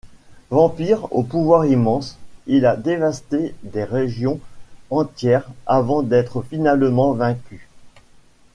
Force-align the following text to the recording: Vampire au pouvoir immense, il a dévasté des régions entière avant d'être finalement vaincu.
Vampire 0.49 1.13
au 1.13 1.21
pouvoir 1.21 1.63
immense, 1.67 2.17
il 2.47 2.65
a 2.65 2.75
dévasté 2.75 3.53
des 3.61 3.83
régions 3.83 4.39
entière 4.89 5.47
avant 5.67 6.01
d'être 6.01 6.41
finalement 6.41 7.11
vaincu. 7.13 7.69